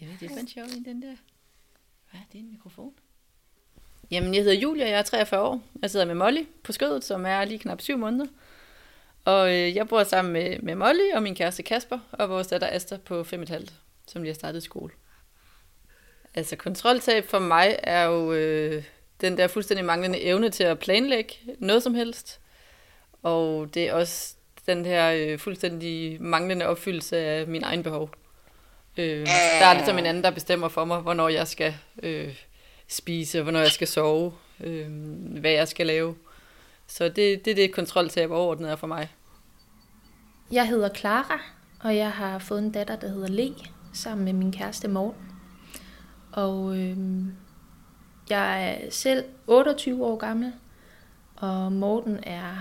[0.00, 1.16] Jeg ved, det er sjovt i den der.
[2.10, 2.94] Hvad er det, en mikrofon?
[4.10, 5.62] Jamen, jeg hedder Julia, jeg er 43 år.
[5.82, 8.26] Jeg sidder med Molly på skødet, som er lige knap 7 måneder.
[9.24, 12.68] Og øh, jeg bor sammen med, med Molly og min kæreste Kasper, og vores datter
[12.70, 13.66] Asta på 5,5,
[14.06, 14.92] som lige har startet skole.
[16.34, 18.84] Altså, kontroltab for mig er jo øh,
[19.20, 22.40] den der fuldstændig manglende evne til at planlægge noget som helst.
[23.22, 24.34] Og det er også
[24.66, 28.10] den her øh, fuldstændig manglende opfyldelse af min egen behov.
[28.98, 32.34] Øh, der er ligesom en anden, der bestemmer for mig, hvornår jeg skal øh,
[32.88, 34.86] spise, hvornår jeg skal sove, øh,
[35.40, 36.14] hvad jeg skal lave.
[36.86, 39.08] Så det, det er det kontroltab overordnet er for mig.
[40.52, 41.40] Jeg hedder Clara,
[41.80, 43.54] og jeg har fået en datter, der hedder Le,
[43.92, 45.22] sammen med min kæreste Morten.
[46.32, 46.96] Og øh,
[48.30, 50.52] jeg er selv 28 år gammel,
[51.36, 52.56] og Morten er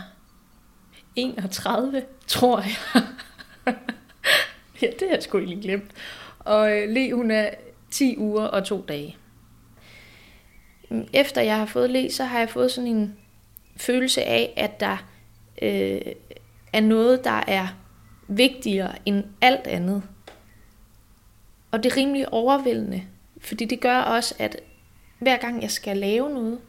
[1.16, 3.04] 31, tror jeg.
[4.82, 5.92] ja, det har jeg sgu egentlig glemt.
[6.48, 7.50] Og øh, Le, hun er
[7.92, 9.18] 10 uger og to dage.
[10.90, 13.16] Mm, efter jeg har fået Le, så har jeg fået sådan en
[13.78, 14.98] følelse af, at der
[15.62, 16.02] øh,
[16.74, 17.68] er noget, der er
[18.28, 20.04] vigtigere end alt andet.
[21.72, 23.04] Og det er rimelig overvældende,
[23.42, 24.58] fordi det gør også, at
[25.20, 26.60] hver gang jeg skal lave noget,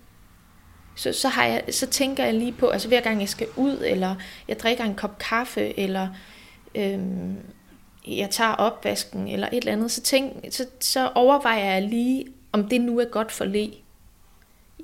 [0.95, 3.83] så, så, har jeg, så tænker jeg lige på, altså hver gang jeg skal ud,
[3.85, 4.15] eller
[4.49, 6.09] jeg drikker en kop kaffe, eller
[6.75, 7.37] øhm,
[8.07, 12.69] jeg tager opvasken, eller et eller andet, så, tænk, så, så overvejer jeg lige, om
[12.69, 13.69] det nu er godt for læ.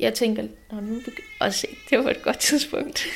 [0.00, 1.00] Jeg tænker, Nå, nu
[1.40, 3.06] og se, det var et godt tidspunkt.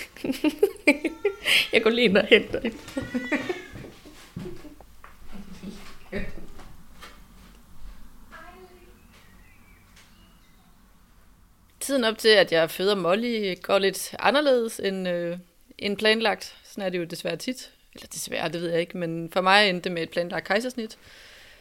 [1.72, 2.74] jeg går lige ind og henter det.
[11.80, 15.38] Tiden op til, at jeg føder Molly, går lidt anderledes end, øh,
[15.78, 16.56] end planlagt.
[16.64, 17.72] Sådan er det jo desværre tit.
[17.98, 20.98] Eller desværre, det ved jeg ikke, men for mig endte det med et planlagt kejsersnit.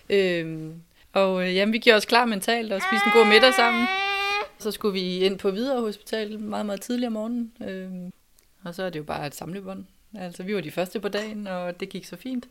[0.09, 0.71] Øh,
[1.13, 3.87] og øh, jamen, vi gjorde os klar mentalt og spiste en god middag sammen.
[4.59, 7.53] Så skulle vi ind på videre hospital meget, meget tidligere om morgenen.
[7.67, 8.11] Øh,
[8.63, 9.85] og så er det jo bare et samlebånd.
[10.17, 12.47] Altså, vi var de første på dagen, og det gik så fint.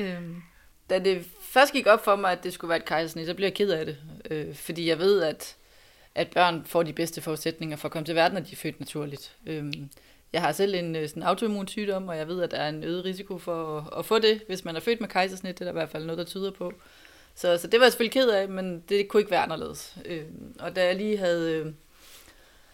[0.00, 0.22] Øh,
[0.90, 3.46] da det først gik op for mig, at det skulle være et kejsersnit, så blev
[3.46, 3.96] jeg ked af det.
[4.30, 5.56] Øh, fordi jeg ved, at,
[6.14, 8.80] at børn får de bedste forudsætninger for at komme til verden, når de er født
[8.80, 9.36] naturligt.
[9.46, 9.72] Øh,
[10.36, 12.84] jeg har selv en øh, sådan autoimmun sygdom, og jeg ved, at der er en
[12.84, 15.58] øget risiko for at, at få det, hvis man er født med kejsersnit.
[15.58, 16.72] Det er der i hvert fald noget, der tyder på.
[17.34, 19.96] Så, så det var jeg selvfølgelig ked af, men det kunne ikke være anderledes.
[20.04, 20.22] Øh,
[20.58, 21.72] og da jeg lige havde, øh,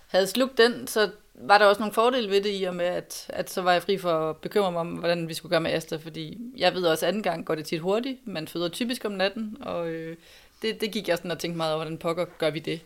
[0.06, 3.26] havde slugt den, så var der også nogle fordele ved det i og med, at,
[3.28, 5.72] at så var jeg fri for at bekymre mig om, hvordan vi skulle gøre med
[5.72, 8.18] Asta, fordi jeg ved også, at anden gang går det tit hurtigt.
[8.26, 10.16] Man føder typisk om natten, og øh,
[10.62, 12.80] det, det gik jeg sådan og tænkte meget over, hvordan pokker gør vi det,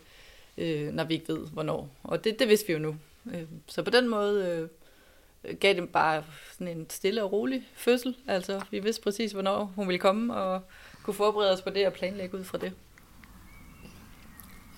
[0.57, 1.89] øh, når vi ikke ved, hvornår.
[2.03, 2.95] Og det, det vidste vi jo nu.
[3.33, 4.69] Øh, så på den måde
[5.43, 8.15] øh, gav det bare sådan en stille og rolig fødsel.
[8.27, 10.61] Altså, vi vidste præcis, hvornår hun ville komme, og
[11.03, 12.73] kunne forberede os på det og planlægge ud fra det.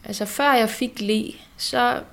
[0.04, 2.04] Altså, før jeg fik le, så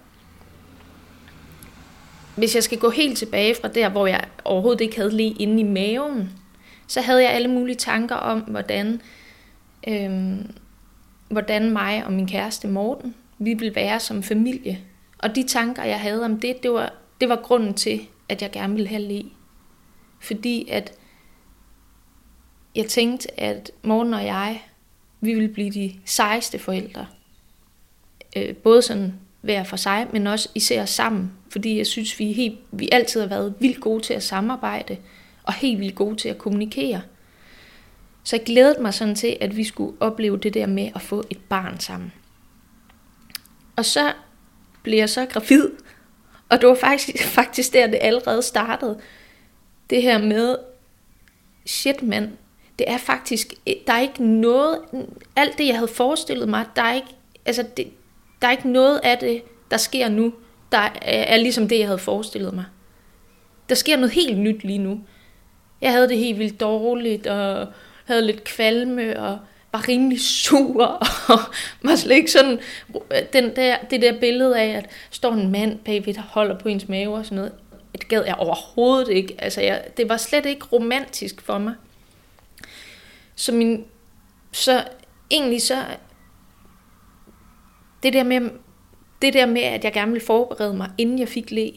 [2.37, 5.61] hvis jeg skal gå helt tilbage fra der, hvor jeg overhovedet ikke havde le inde
[5.61, 6.31] i maven,
[6.87, 9.01] så havde jeg alle mulige tanker om, hvordan,
[9.89, 10.51] øhm,
[11.29, 14.79] hvordan mig og min kæreste Morten, vi ville være som familie.
[15.19, 18.51] Og de tanker, jeg havde om det, det var, det var grunden til, at jeg
[18.51, 19.25] gerne ville have le.
[20.21, 20.93] Fordi at
[22.75, 24.63] jeg tænkte, at Morten og jeg,
[25.21, 27.07] vi ville blive de sejeste forældre.
[28.37, 31.33] Øh, både sådan hver for sig, men også især sammen.
[31.51, 34.97] Fordi jeg synes, vi, helt, vi altid har været vildt gode til at samarbejde,
[35.43, 37.03] og helt vildt gode til at kommunikere.
[38.25, 41.25] Så jeg glædede mig sådan til, at vi skulle opleve det der med at få
[41.31, 42.13] et barn sammen.
[43.77, 44.13] Og så
[44.87, 45.71] blev jeg så gravid,
[46.49, 49.01] og det var faktisk, faktisk der, det allerede startede.
[49.91, 50.57] Det her med,
[51.67, 52.31] shit mand,
[52.79, 54.79] det er faktisk, eh, der er ikke noget,
[55.37, 57.15] alt det jeg havde forestillet mig, der er ikke,
[57.47, 57.87] altså det,
[58.43, 60.33] der er ikke noget af det, der sker nu,
[60.73, 62.65] der er, er ligesom det, jeg havde forestillet mig.
[63.69, 65.01] Der sker noget helt nyt lige nu.
[65.81, 67.67] Jeg havde det helt vildt dårligt, og
[68.05, 69.39] havde lidt kvalme, og
[69.77, 70.85] var rimelig sur,
[71.35, 71.41] og
[71.83, 72.59] var slet ikke sådan,
[73.33, 76.89] den der, det der billede af, at står en mand bagved, der holder på ens
[76.89, 77.53] mave og sådan noget,
[77.93, 79.35] det gad jeg overhovedet ikke.
[79.39, 81.75] Altså, jeg, det var slet ikke romantisk for mig.
[83.35, 83.85] Så, min,
[84.53, 84.85] så
[85.31, 85.85] egentlig så,
[88.03, 88.51] det der med,
[89.23, 91.73] det der med, at jeg gerne ville forberede mig, inden jeg fik le,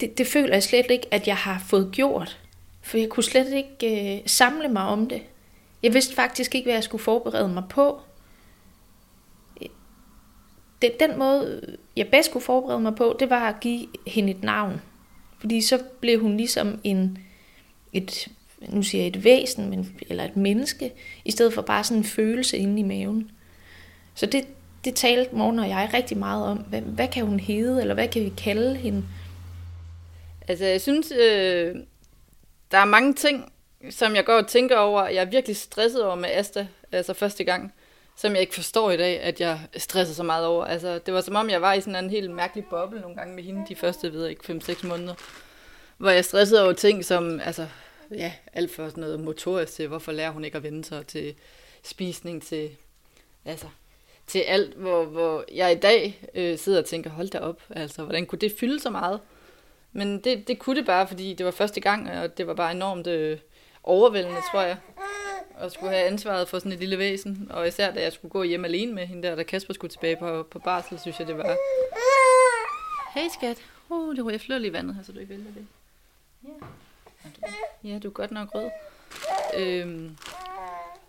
[0.00, 2.38] det, det føler jeg slet ikke, at jeg har fået gjort.
[2.82, 5.22] For jeg kunne slet ikke øh, samle mig om det.
[5.82, 8.00] Jeg vidste faktisk ikke, hvad jeg skulle forberede mig på.
[10.82, 14.42] Det, den måde, jeg bedst kunne forberede mig på, det var at give hende et
[14.42, 14.80] navn.
[15.40, 17.18] Fordi så blev hun ligesom en,
[17.92, 18.28] et
[18.60, 20.92] nu siger jeg et væsen, men, eller et menneske,
[21.24, 23.30] i stedet for bare sådan en følelse inde i maven.
[24.14, 24.44] Så det,
[24.84, 26.56] det talte Morten og jeg rigtig meget om.
[26.58, 29.04] Hvad, hvad kan hun hedde, eller hvad kan vi kalde hende?
[30.48, 31.76] Altså, jeg synes, øh,
[32.70, 33.52] der er mange ting,
[33.90, 35.08] som jeg går og tænker over.
[35.08, 37.74] Jeg er virkelig stresset over med Asta, altså første gang,
[38.16, 40.64] som jeg ikke forstår i dag, at jeg stresser så meget over.
[40.64, 43.34] Altså, det var som om, jeg var i sådan en helt mærkelig boble nogle gange
[43.34, 45.14] med hende de første, ved ikke, 5-6 måneder.
[45.96, 47.66] Hvor jeg stressede over ting som, altså,
[48.10, 51.34] ja, alt for sådan noget motorisk til, hvorfor lærer hun ikke at vende sig til
[51.82, 52.70] spisning, til,
[53.44, 53.66] altså,
[54.26, 58.02] til alt, hvor, hvor jeg i dag øh, sidder og tænker, hold da op, altså,
[58.02, 59.20] hvordan kunne det fylde så meget?
[59.92, 62.72] Men det, det kunne det bare, fordi det var første gang, og det var bare
[62.72, 63.38] enormt øh,
[63.88, 64.76] overvældende, tror jeg,
[65.60, 67.46] at skulle have ansvaret for sådan et lille væsen.
[67.50, 70.16] Og især da jeg skulle gå hjem alene med hende der, da Kasper skulle tilbage
[70.16, 71.56] på, på barsel, synes jeg, det var...
[73.14, 73.58] Hey skat,
[73.88, 75.66] uh, det jeg flytter lige vandet her, så du ikke vælter det.
[76.44, 76.66] Ja.
[77.84, 78.70] Ja, du er godt nok rød.
[79.56, 80.16] Øhm,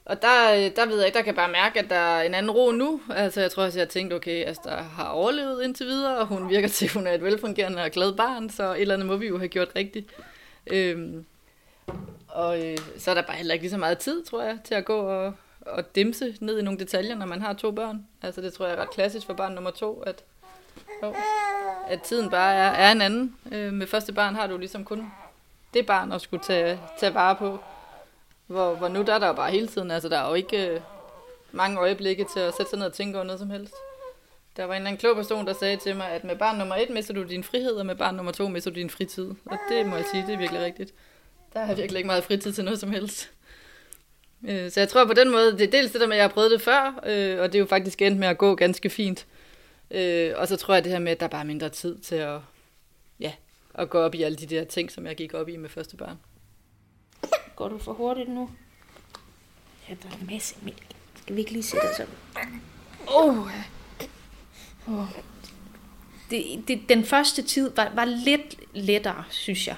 [0.06, 2.52] og der, der ved jeg ikke, der kan bare mærke, at der er en anden
[2.52, 3.02] ro nu.
[3.10, 6.26] Altså, jeg tror også, jeg har tænkt, okay, altså, der har overlevet indtil videre, og
[6.26, 9.08] hun virker til, at hun er et velfungerende og glad barn, så et eller andet
[9.08, 10.10] må vi jo have gjort rigtigt.
[10.68, 11.26] Øhm,
[12.28, 14.76] og øh, så er der bare heller ikke lige så meget tid, tror jeg, til
[14.76, 18.08] at gå og, og dimse ned i nogle detaljer, når man har to børn.
[18.22, 20.24] Altså, det tror jeg er ret klassisk for barn nummer to, at,
[21.02, 21.16] oh,
[21.88, 23.36] at tiden bare er, er en anden.
[23.52, 25.12] Øh, med første barn har du ligesom kun
[25.74, 27.60] det barn at skulle tage, tage vare på.
[28.48, 30.68] Hvor, hvor nu der er der jo bare hele tiden, altså der er jo ikke
[30.68, 30.82] øh,
[31.52, 33.74] mange øjeblikke til at sætte sig ned og tænke over noget som helst.
[34.58, 36.76] Der var en eller anden klog person, der sagde til mig, at med barn nummer
[36.76, 39.32] et mister du din frihed, og med barn nummer to mister du din fritid.
[39.46, 40.94] Og det må jeg sige, det er virkelig rigtigt.
[41.54, 43.32] Der er virkelig ikke meget fritid til noget som helst.
[44.48, 46.28] Øh, så jeg tror på den måde, det er dels det der med, at jeg
[46.28, 48.90] har prøvet det før, øh, og det er jo faktisk endt med at gå ganske
[48.90, 49.28] fint.
[49.92, 52.16] Øh, og så tror jeg det her med, at der er bare mindre tid til
[52.16, 52.40] at,
[53.20, 53.34] ja,
[53.74, 55.98] at gå op i alle de der ting, som jeg gik op i med første
[55.98, 56.18] barn.
[57.56, 58.50] Går du for hurtigt nu?
[59.90, 60.88] Ja, der er en masse mælk.
[61.16, 62.08] Skal vi ikke lige sætte os op?
[63.16, 63.40] Åh!
[63.40, 63.48] Oh.
[64.88, 65.08] oh.
[66.30, 69.76] Det, det, den første tid var, var lidt lettere, synes jeg.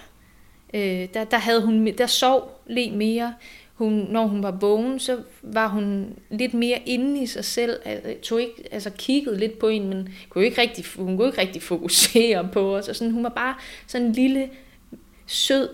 [0.74, 3.34] Øh, der, der, havde hun, der sov lidt mere.
[3.74, 7.80] Hun, når hun var vågen, så var hun lidt mere inde i sig selv.
[7.86, 11.42] Altså, tog ikke, altså kiggede lidt på en, men kunne ikke rigtig, hun kunne ikke
[11.42, 12.88] rigtig fokusere på os.
[12.88, 13.56] Og sådan, hun var bare
[13.88, 14.50] sådan en lille,
[15.26, 15.70] sød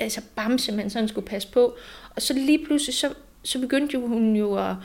[0.00, 1.76] altså bamse, man sådan skulle passe på.
[2.16, 4.76] Og så lige pludselig, så, så begyndte jo hun jo at,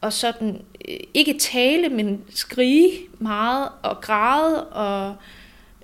[0.00, 4.68] og sådan, øh, ikke tale, men skrige meget og græde.
[4.68, 5.16] Og,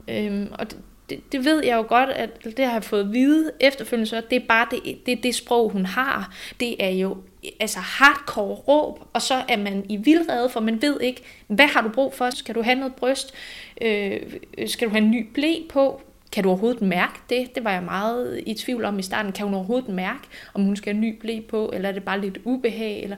[0.08, 0.66] øhm, og
[1.10, 4.22] det, det ved jeg jo godt, at det har jeg fået at vide efterfølgende, så
[4.30, 6.34] det er bare det, det, det sprog, hun har.
[6.60, 7.16] Det er jo
[7.60, 11.82] altså hardcore råb, og så er man i vildrede, for man ved ikke, hvad har
[11.82, 12.30] du brug for?
[12.30, 13.34] Skal du have noget bryst?
[13.80, 14.20] Øh,
[14.66, 16.02] skal du have en ny blæ på?
[16.32, 17.54] Kan du overhovedet mærke det?
[17.54, 19.32] Det var jeg meget i tvivl om i starten.
[19.32, 20.22] Kan hun overhovedet mærke,
[20.54, 23.02] om hun skal have en ny blæ på, eller er det bare lidt ubehag?
[23.02, 23.16] Eller...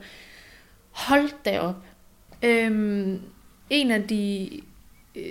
[0.91, 1.77] Hold da op.
[2.43, 3.21] Øhm,
[3.71, 4.51] en af de
[5.17, 5.25] øh,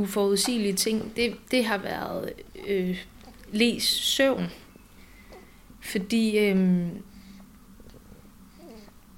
[0.00, 2.32] uforudsigelige ting, det, det har været
[2.66, 3.04] øh,
[3.52, 4.46] læs søvn.
[5.80, 6.86] Fordi øh,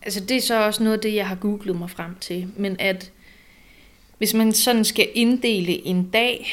[0.02, 2.48] altså det er så også noget af det, jeg har googlet mig frem til.
[2.56, 3.12] Men at
[4.18, 6.46] hvis man sådan skal inddele en dag,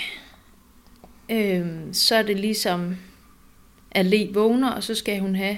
[1.30, 2.96] øh, så er det ligesom,
[3.92, 5.58] at Le vågner, og så skal hun have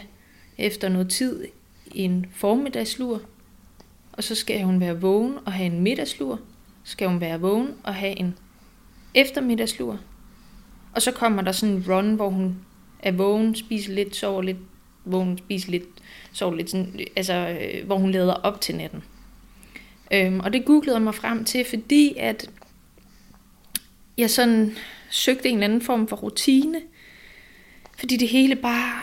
[0.57, 1.45] efter noget tid
[1.91, 3.21] en formiddagslur,
[4.13, 6.39] og så skal hun være vågen og have en middagslur,
[6.83, 8.35] så skal hun være vågen og have en
[9.13, 9.99] eftermiddagslur,
[10.93, 12.55] og så kommer der sådan en run, hvor hun
[12.99, 14.57] er vågen, spiser lidt, sover lidt,
[15.05, 15.83] vågen, spiser lidt,
[16.31, 19.03] sover lidt, sådan, altså, øh, hvor hun leder op til natten.
[20.13, 22.49] Øhm, og det googlede jeg mig frem til, fordi at
[24.17, 24.75] jeg sådan
[25.09, 26.81] søgte en eller anden form for rutine,
[27.99, 29.01] fordi det hele bare,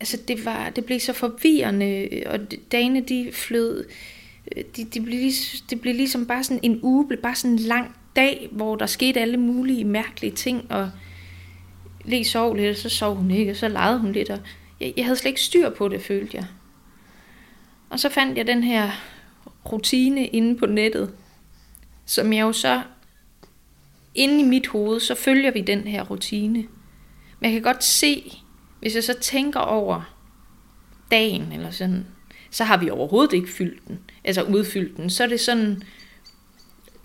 [0.00, 2.40] altså det, var, det blev så forvirrende, og
[2.72, 3.84] dagene de flød,
[4.56, 5.30] øh, de, de, blev,
[5.70, 9.20] det blev ligesom bare sådan en uge, blev bare sådan lang dag, hvor der skete
[9.20, 10.90] alle mulige mærkelige ting, og
[12.04, 14.38] lige sov lidt, og så sov hun ikke, og så legede hun lidt, og
[14.80, 16.46] jeg, jeg havde slet ikke styr på det, følte jeg.
[17.90, 18.90] Og så fandt jeg den her
[19.72, 21.14] rutine inde på nettet,
[22.06, 22.82] som jeg jo så
[24.14, 26.58] inde i mit hoved, så følger vi den her rutine.
[27.40, 28.32] Men jeg kan godt se,
[28.80, 30.16] hvis jeg så tænker over
[31.10, 32.06] dagen, eller sådan,
[32.50, 35.10] så har vi overhovedet ikke fyldt den, altså udfyldt den.
[35.10, 35.82] Så er det sådan,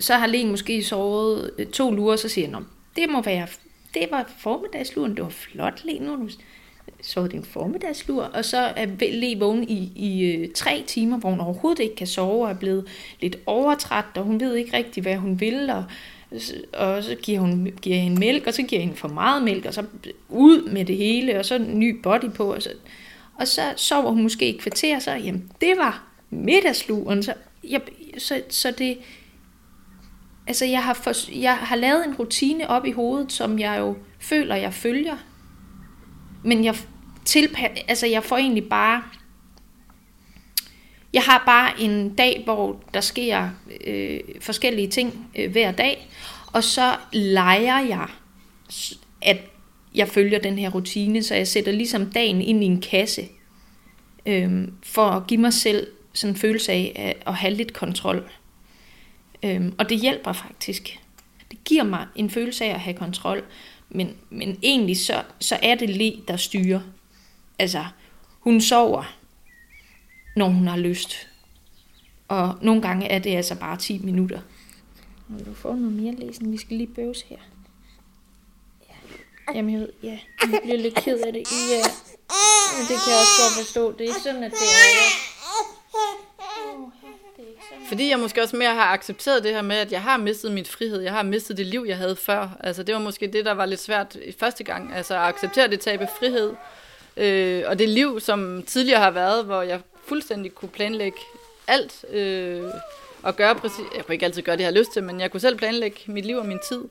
[0.02, 2.66] så har Len måske sovet øh, to lurer, så siger han,
[2.96, 3.48] det må være,
[3.94, 6.42] det var formiddagsluren, det var flot, Len, nu så du
[7.02, 11.40] sovet din formiddagslur, og så er Le vågen i, i øh, tre timer, hvor hun
[11.40, 12.88] overhovedet ikke kan sove, og er blevet
[13.22, 15.84] lidt overtræt, og hun ved ikke rigtig, hvad hun vil, og
[16.74, 19.74] og så giver, hun, giver hende mælk, og så giver hende for meget mælk, og
[19.74, 19.84] så
[20.30, 22.70] ud med det hele, og så en ny body på, og så,
[23.40, 27.82] og så sover hun måske i kvarter, så jamen, det var middagsluren, så, jeg,
[28.18, 28.98] så, så det,
[30.48, 33.98] altså jeg har, for, jeg har lavet en rutine op i hovedet, som jeg jo
[34.20, 35.18] føler, jeg følger,
[36.44, 36.76] men jeg,
[37.26, 39.04] tilpa, altså jeg får egentlig bare
[41.14, 43.50] jeg har bare en dag, hvor der sker
[43.88, 46.10] øh, forskellige ting øh, hver dag,
[46.54, 48.08] og så leger jeg,
[49.22, 49.38] at
[49.96, 53.28] jeg følger den her rutine, så jeg sætter ligesom dagen ind i en kasse,
[54.26, 58.30] øh, for at give mig selv sådan en følelse af at have lidt kontrol.
[59.44, 61.00] Øh, og det hjælper faktisk.
[61.52, 63.44] Det giver mig en følelse af at have kontrol,
[63.90, 66.80] men, men egentlig så, så er det lige der styrer.
[67.60, 67.86] Altså,
[68.40, 69.18] hun sover,
[70.36, 71.28] når hun har lyst.
[72.28, 74.42] Og nogle gange er det altså bare 10 minutter.
[75.28, 76.52] Vil du få noget mere læsning?
[76.52, 77.38] Vi skal lige bøves her.
[78.90, 78.96] Ja.
[79.56, 80.20] Jamen, jeg ved, ja,
[80.52, 81.44] jeg bliver lidt ked af det.
[81.72, 81.84] Ja.
[82.78, 83.92] Men det kan jeg også godt forstå.
[83.92, 85.31] Det er ikke sådan, at det er
[87.92, 90.66] fordi jeg måske også mere har accepteret det her med, at jeg har mistet min
[90.66, 91.02] frihed.
[91.02, 92.50] Jeg har mistet det liv, jeg havde før.
[92.60, 94.94] Altså, det var måske det, der var lidt svært i første gang.
[94.96, 96.54] Altså, at acceptere det tab af frihed.
[97.18, 101.18] Øh, og det liv, som tidligere har været, hvor jeg fuldstændig kunne planlægge
[101.68, 102.06] alt.
[102.10, 102.64] Øh,
[103.24, 103.86] og gøre præcis...
[103.96, 106.00] Jeg kunne ikke altid gøre det, jeg har lyst til, men jeg kunne selv planlægge
[106.06, 106.82] mit liv og min tid.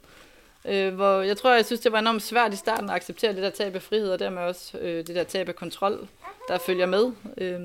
[0.64, 3.42] Øh, hvor jeg tror, jeg synes, det var enormt svært i starten at acceptere det
[3.42, 6.09] der tab af frihed, og dermed også øh, det der tab af kontrol,
[6.49, 7.12] der følger med.
[7.37, 7.61] Øh,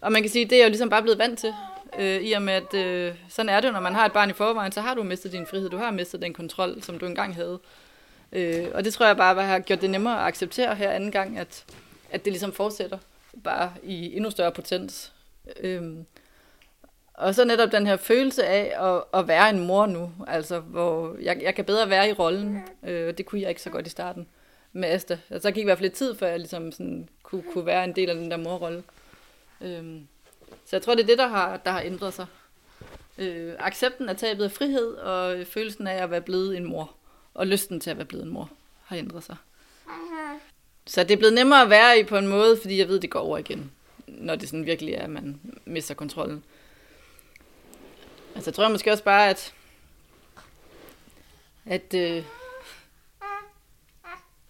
[0.00, 1.54] og man kan sige, det er jeg jo ligesom bare blevet vant til,
[1.98, 4.32] øh, i og med, at øh, sådan er det når man har et barn i
[4.32, 7.34] forvejen, så har du mistet din frihed, du har mistet den kontrol, som du engang
[7.34, 7.58] havde.
[8.32, 11.38] Øh, og det tror jeg bare har gjort det nemmere at acceptere her anden gang,
[11.38, 11.64] at,
[12.10, 12.98] at det ligesom fortsætter,
[13.44, 15.12] bare i endnu større potens.
[15.60, 15.82] Øh,
[17.14, 21.16] og så netop den her følelse af at, at være en mor nu, altså hvor
[21.22, 23.90] jeg, jeg kan bedre være i rollen, øh, det kunne jeg ikke så godt i
[23.90, 24.26] starten
[24.72, 25.18] med Asta.
[25.30, 27.84] Altså, der gik i hvert fald lidt tid, før jeg ligesom sådan kunne, kunne være
[27.84, 28.82] en del af den der morrolle.
[29.60, 30.06] Øhm,
[30.48, 32.26] så jeg tror, det er det, der har, der har ændret sig.
[33.18, 36.94] Øh, accepten af tabet af frihed, og følelsen af at være blevet en mor,
[37.34, 38.50] og lysten til at være blevet en mor,
[38.84, 39.36] har ændret sig.
[40.86, 43.10] Så det er blevet nemmere at være i på en måde, fordi jeg ved, det
[43.10, 43.72] går over igen,
[44.06, 46.44] når det sådan virkelig er, at man mister kontrollen.
[48.34, 49.54] Altså, jeg tror måske også bare, at,
[51.64, 52.24] at øh,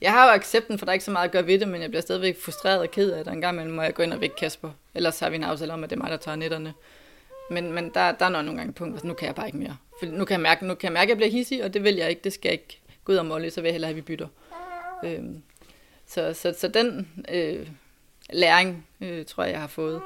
[0.01, 1.83] jeg har jo accepten, for der er ikke så meget at gøre ved det, men
[1.83, 3.33] jeg bliver stadigvæk frustreret og ked af det.
[3.33, 4.71] En gang imellem må jeg gå ind og vække Kasper.
[4.95, 6.75] Ellers har vi en aftale om, at det er mig, der tager netterne.
[7.51, 9.59] Men, men der, der er nok nogle gange punkt, altså nu kan jeg bare ikke
[9.59, 9.77] mere.
[9.99, 11.85] For nu kan jeg mærke, nu kan jeg mærke, at jeg bliver hissig, og det
[11.85, 12.21] vil jeg ikke.
[12.25, 14.01] Det skal jeg ikke gå ud og måle, så vil jeg hellere have, at vi
[14.01, 14.29] bytter.
[15.05, 15.43] Øhm,
[16.07, 17.69] så, så, så den øh,
[18.31, 20.03] læring, øh, tror jeg, jeg har fået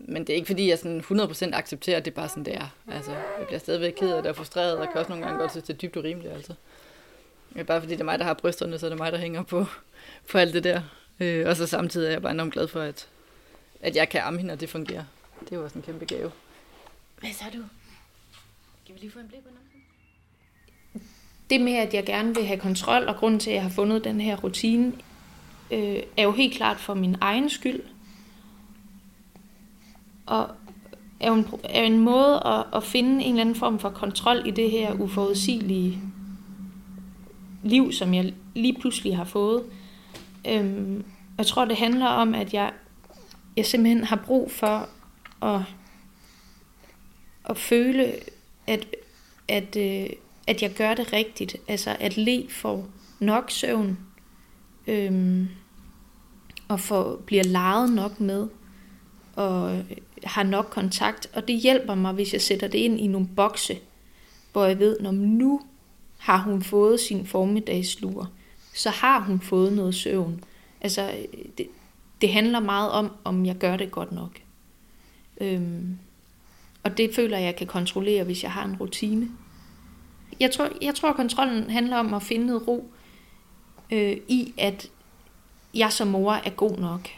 [0.00, 2.54] men det er ikke fordi, jeg sådan 100% accepterer, at det er bare sådan, det
[2.54, 2.74] er.
[2.92, 5.50] Altså, jeg bliver stadigvæk ked af det og frustreret, og kan også nogle gange godt
[5.50, 6.54] synes, det er dybt urimeligt, altså.
[7.54, 9.42] Er bare fordi, det er mig, der har brysterne, så er det mig, der hænger
[9.42, 9.66] på,
[10.30, 10.82] på alt det der.
[11.20, 13.08] Øh, og så samtidig er jeg bare enormt glad for, at,
[13.80, 15.04] at jeg kan amme hende, og det fungerer.
[15.40, 16.30] Det er jo også en kæmpe gave.
[17.20, 17.62] Hvad så du?
[18.86, 19.48] Kan vi lige få en blik på
[21.50, 24.04] Det med, at jeg gerne vil have kontrol, og grunden til, at jeg har fundet
[24.04, 24.92] den her rutine,
[25.70, 27.80] øh, er jo helt klart for min egen skyld
[30.28, 30.48] og
[31.20, 34.42] er jo en, er en måde at, at finde en eller anden form for kontrol
[34.46, 36.00] i det her uforudsigelige
[37.62, 39.64] liv, som jeg lige pludselig har fået.
[40.48, 41.04] Øhm,
[41.38, 42.72] jeg tror, det handler om, at jeg,
[43.56, 44.88] jeg simpelthen har brug for
[45.42, 45.60] at,
[47.44, 48.12] at føle,
[48.66, 48.86] at,
[49.48, 50.10] at, øh,
[50.46, 51.56] at jeg gør det rigtigt.
[51.68, 52.88] Altså, at le får
[53.20, 53.98] nok søvn,
[54.86, 55.48] øhm,
[56.68, 58.48] og får, bliver lejet nok med,
[59.36, 59.84] og
[60.24, 63.78] har nok kontakt, og det hjælper mig, hvis jeg sætter det ind i nogle bokse,
[64.52, 65.60] hvor jeg ved, når nu
[66.28, 68.30] har hun fået sin formiddagslur,
[68.74, 70.44] så har hun fået noget søvn.
[70.80, 71.14] Altså,
[71.58, 71.66] det,
[72.20, 74.40] det handler meget om, om jeg gør det godt nok.
[75.40, 75.98] Øhm,
[76.82, 79.28] og det føler jeg, jeg kan kontrollere, hvis jeg har en rutine.
[80.40, 82.90] Jeg tror, jeg tror kontrollen handler om at finde noget ro
[83.92, 84.90] øh, i, at
[85.74, 87.08] jeg som mor er god nok.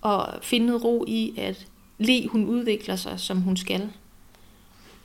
[0.00, 1.66] Og finde noget ro i, at
[1.98, 3.90] Le, hun udvikler sig, som hun skal.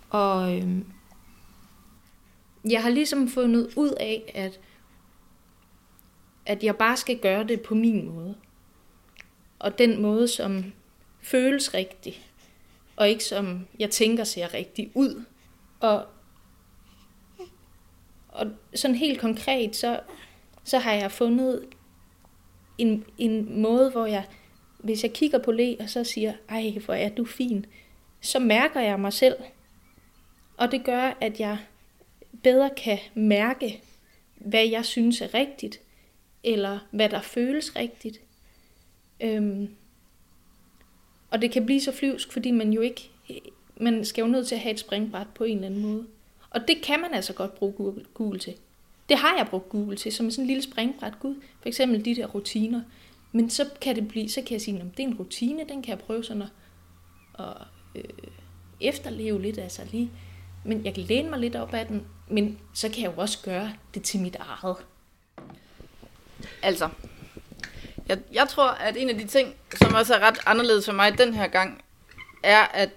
[0.09, 0.81] Og øh,
[2.69, 4.59] jeg har ligesom fundet ud af, at,
[6.45, 8.35] at jeg bare skal gøre det på min måde.
[9.59, 10.63] Og den måde, som
[11.21, 12.25] føles rigtig,
[12.95, 15.23] og ikke som jeg tænker ser rigtig ud.
[15.79, 16.05] Og,
[18.29, 19.99] og sådan helt konkret, så,
[20.63, 21.65] så har jeg fundet
[22.77, 24.25] en, en måde, hvor jeg
[24.83, 27.65] hvis jeg kigger på Le, og så siger, ej, hvor er du fin,
[28.21, 29.35] så mærker jeg mig selv.
[30.57, 31.57] Og det gør, at jeg
[32.43, 33.81] bedre kan mærke,
[34.35, 35.79] hvad jeg synes er rigtigt,
[36.43, 38.21] eller hvad der føles rigtigt.
[39.19, 39.69] Øhm,
[41.31, 43.09] og det kan blive så flyvsk, fordi man jo ikke,
[43.77, 46.07] man skal jo nødt til at have et springbræt på en eller anden måde.
[46.49, 48.53] Og det kan man altså godt bruge Google til.
[49.09, 51.19] Det har jeg brugt Google til, som sådan en lille springbræt.
[51.19, 52.81] Gud, for eksempel de der rutiner.
[53.31, 55.81] Men så kan det blive, så kan jeg sige, at det er en rutine, den
[55.81, 56.49] kan jeg prøve sådan at,
[57.39, 57.57] at
[57.95, 58.03] øh,
[58.81, 60.11] efterleve lidt, altså lige.
[60.65, 63.39] Men jeg kan læne mig lidt op ad den, men så kan jeg jo også
[63.43, 64.75] gøre det til mit eget.
[66.61, 66.89] Altså,
[68.07, 71.17] jeg, jeg tror, at en af de ting, som også er ret anderledes for mig
[71.17, 71.83] den her gang,
[72.43, 72.89] er, at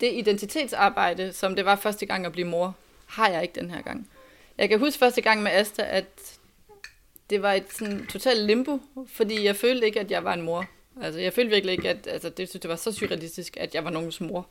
[0.00, 3.82] det identitetsarbejde, som det var første gang at blive mor, har jeg ikke den her
[3.82, 4.08] gang.
[4.58, 6.38] Jeg kan huske første gang med Asta, at
[7.30, 10.66] det var et sådan totalt limbo, fordi jeg følte ikke, at jeg var en mor.
[11.02, 13.90] Altså, jeg følte virkelig ikke, at altså, det, det var så surrealistisk, at jeg var
[13.90, 14.46] nogens mor.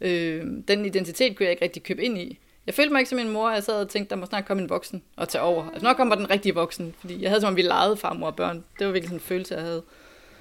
[0.00, 2.38] Øh, den identitet kunne jeg ikke rigtig købe ind i.
[2.66, 4.62] Jeg følte mig ikke som en mor, jeg sad og tænkte, der må snart komme
[4.62, 5.66] en voksen og tage over.
[5.66, 8.26] Altså, når kommer den rigtige voksen, fordi jeg havde som om, vi legede far, mor
[8.26, 8.64] og børn.
[8.78, 9.82] Det var virkelig sådan en følelse, jeg havde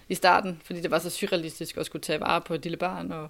[0.10, 3.12] i starten, fordi det var så surrealistisk at skulle tage vare på et lille barn.
[3.12, 3.28] Og,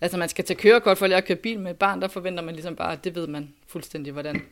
[0.00, 2.08] altså, man skal tage kørekort for at lære at køre bil med et barn, der
[2.08, 4.42] forventer man ligesom bare, at det ved man fuldstændig, hvordan.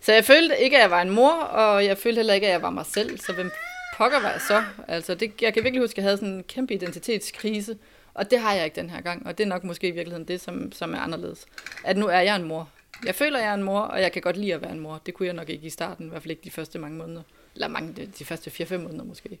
[0.00, 2.52] Så jeg følte ikke, at jeg var en mor, og jeg følte heller ikke, at
[2.52, 3.18] jeg var mig selv.
[3.18, 3.50] Så hvem
[3.96, 4.62] pokker var jeg så?
[4.88, 7.78] Altså, det, jeg kan virkelig huske, at jeg havde sådan en kæmpe identitetskrise,
[8.14, 10.28] og det har jeg ikke den her gang, og det er nok måske i virkeligheden
[10.28, 11.46] det, som, som er anderledes.
[11.84, 12.68] At nu er jeg en mor.
[13.04, 15.00] Jeg føler, jeg er en mor, og jeg kan godt lide at være en mor.
[15.06, 17.22] Det kunne jeg nok ikke i starten, i hvert fald ikke de første mange måneder.
[17.54, 19.38] Eller mange, de, de første 4-5 måneder måske.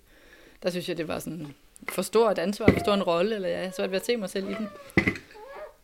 [0.62, 1.54] Der synes jeg, det var sådan
[1.88, 4.16] for stort et ansvar, for stor en rolle, eller jeg er svært ved at se
[4.16, 4.68] mig selv i den.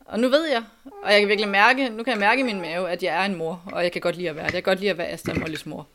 [0.05, 0.65] Og nu ved jeg,
[1.03, 3.25] og jeg kan virkelig mærke, nu kan jeg mærke i min mave, at jeg er
[3.25, 4.55] en mor, og jeg kan godt lide at være det.
[4.55, 5.87] Jeg kan godt lide at være Asta Mollys mor.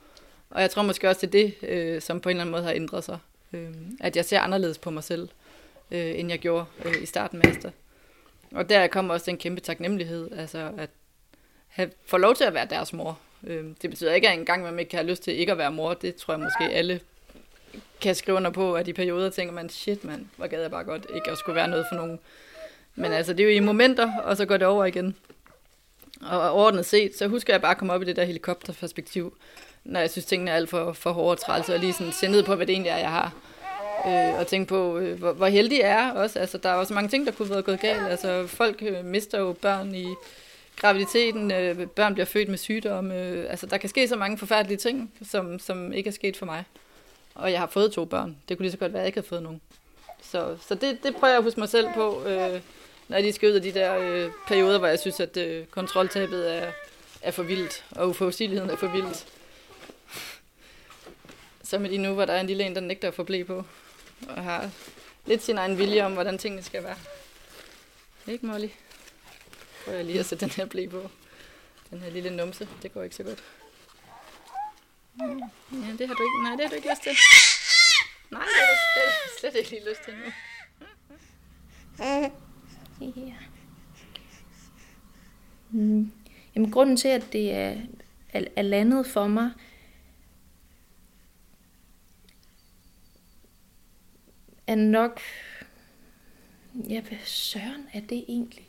[0.49, 2.63] Og jeg tror måske også, det er det, øh, som på en eller anden måde
[2.63, 3.17] har ændret sig.
[3.53, 3.69] Øh,
[3.99, 5.29] at jeg ser anderledes på mig selv
[5.91, 7.71] øh, end jeg gjorde øh, i starten med Asta.
[8.51, 10.89] Og der kommer også den kæmpe taknemmelighed, altså at
[11.77, 13.19] have, få lov til at være deres mor.
[13.47, 15.71] Øh, det betyder ikke, at engang man ikke kan have lyst til ikke at være
[15.71, 15.93] mor.
[15.93, 16.99] Det tror jeg måske alle
[18.01, 20.83] kan skrive under på, at i perioder tænker man, shit mand, hvor gad jeg bare
[20.83, 22.19] godt ikke at skulle være noget for nogen.
[22.95, 25.15] Men altså, det er jo i momenter, og så går det over igen.
[26.21, 29.37] Og ordnet set, så husker jeg bare at komme op i det der helikopterperspektiv,
[29.83, 32.27] når jeg synes, tingene er alt for, for hårde og trælse, og lige sådan se
[32.27, 33.33] ned på, hvad det egentlig er, jeg har
[34.07, 36.39] øh, og tænke på, øh, hvor, hvor heldig jeg er også.
[36.39, 38.07] Altså, der er også mange ting, der kunne være gået galt.
[38.09, 40.07] Altså, folk øh, mister jo børn i
[40.77, 43.21] graviditeten, øh, børn bliver født med sygdomme.
[43.21, 46.45] Øh, altså, der kan ske så mange forfærdelige ting, som, som ikke er sket for
[46.45, 46.63] mig.
[47.35, 48.37] Og jeg har fået to børn.
[48.49, 49.61] Det kunne lige så godt være, at jeg ikke havde fået nogen.
[50.21, 52.61] Så, så det, det prøver jeg at huske mig selv på, øh,
[53.07, 56.55] når de skal ud af de der øh, perioder, hvor jeg synes, at øh, kontroltabet
[56.55, 56.71] er,
[57.21, 59.25] er for vildt, og uforudsigeligheden er for vildt.
[61.63, 63.43] Så med de nu, hvor der er en lille en, der nægter at få blæ
[63.43, 63.63] på
[64.29, 64.69] og har
[65.25, 66.95] lidt sin egen vilje om, hvordan tingene skal være.
[68.27, 68.67] Ikke, Molly?
[69.87, 71.09] Prøver jeg lige at sætte den her blæ på.
[71.89, 73.43] Den her lille numse, det går ikke så godt.
[75.71, 77.11] Ja, det har du ikke, nej, det har du ikke lyst til.
[78.31, 80.31] Nej, det har du slet, slet ikke lige lyst til nu.
[81.99, 82.31] Ja.
[85.71, 86.11] Mm.
[86.55, 87.75] Jamen, grunden til, at det er,
[88.29, 89.51] er, er landet for mig,
[94.67, 95.21] er nok...
[96.89, 98.66] Ja, hvad søren er det egentlig?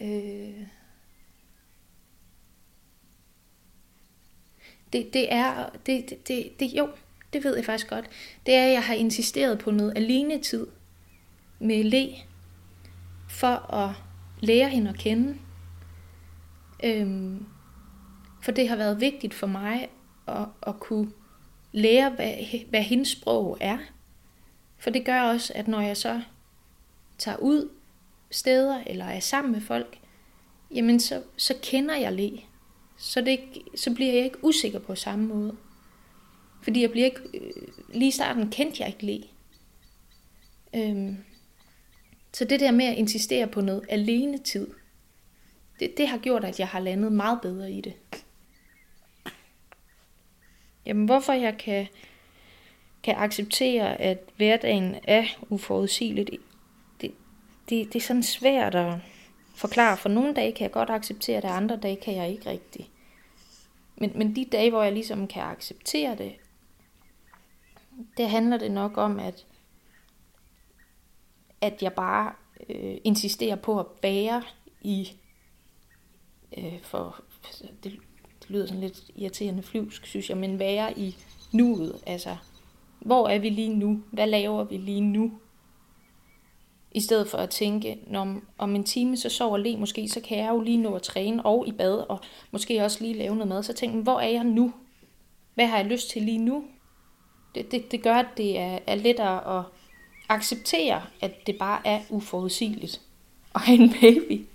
[0.00, 0.66] Øh...
[4.92, 5.70] Det, det er...
[5.86, 6.88] Det, det, det, det, jo,
[7.32, 8.10] det ved jeg faktisk godt.
[8.46, 10.66] Det er, at jeg har insisteret på noget alene tid
[11.58, 12.08] med Le,
[13.28, 13.94] for at
[14.40, 15.38] lære hende at kende.
[16.84, 17.46] Øhm,
[18.42, 19.88] for det har været vigtigt for mig
[20.28, 21.12] at, at kunne
[21.72, 22.34] lære, hvad,
[22.70, 23.78] hvad hendes sprog er.
[24.78, 26.22] For det gør også, at når jeg så
[27.18, 27.68] tager ud
[28.30, 29.98] steder eller er sammen med folk,
[30.74, 32.30] jamen så, så kender jeg læ.
[32.96, 35.56] Så, det ikke, så bliver jeg ikke usikker på samme måde.
[36.62, 37.52] Fordi jeg bliver ikke, øh,
[37.94, 39.20] lige i starten kendte jeg ikke læ.
[40.74, 41.16] Øhm,
[42.32, 44.68] så det der med at insistere på noget alene tid,
[45.80, 47.94] det, det har gjort, at jeg har landet meget bedre i det.
[50.86, 51.86] Jamen hvorfor jeg kan
[53.02, 56.30] kan acceptere, at hverdagen er uforudsigeligt,
[57.68, 58.94] det, det er sådan svært at
[59.54, 59.96] forklare.
[59.96, 62.90] For nogle dage kan jeg godt acceptere det, andre dage kan jeg ikke rigtig.
[63.96, 66.32] Men, men de dage, hvor jeg ligesom kan acceptere det,
[68.16, 69.46] det handler det nok om, at,
[71.60, 72.32] at jeg bare
[72.68, 74.42] øh, insisterer på at bære
[74.82, 75.12] i,
[76.58, 77.22] øh, for
[77.84, 77.98] det,
[78.42, 81.16] det lyder sådan lidt irriterende flyvsk, synes jeg, men være i
[81.52, 82.36] nuet, altså
[82.98, 84.02] hvor er vi lige nu?
[84.10, 85.32] Hvad laver vi lige nu?
[86.92, 90.38] I stedet for at tænke, når om en time så sover Le, måske så kan
[90.38, 92.20] jeg jo lige nå at træne og i bad, og
[92.50, 93.62] måske også lige lave noget mad.
[93.62, 94.72] Så tænk, hvor er jeg nu?
[95.54, 96.64] Hvad har jeg lyst til lige nu?
[97.54, 99.64] Det, det, det gør, at det er, er lettere at
[100.28, 103.00] acceptere, at det bare er uforudsigeligt
[103.54, 104.46] at have en baby.